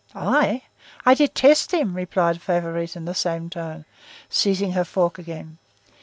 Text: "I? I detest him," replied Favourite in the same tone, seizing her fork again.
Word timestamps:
"I? 0.15 0.63
I 1.05 1.13
detest 1.13 1.71
him," 1.75 1.93
replied 1.93 2.41
Favourite 2.41 2.95
in 2.95 3.05
the 3.05 3.13
same 3.13 3.51
tone, 3.51 3.85
seizing 4.29 4.71
her 4.71 4.83
fork 4.83 5.19
again. 5.19 5.59